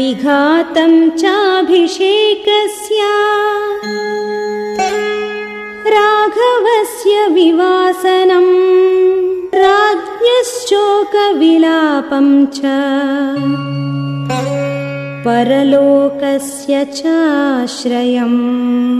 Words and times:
विघातं 0.00 1.10
चाभिषेकस्य। 1.10 3.00
राघवस्य 5.90 7.28
विवासनम् 7.28 9.54
राज्ञश्चोकविलापं 9.54 12.46
च। 12.46 12.60
परलोकस्य 15.24 16.84
चाश्रयम्। 16.84 18.90